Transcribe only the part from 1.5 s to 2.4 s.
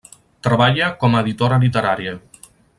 literària.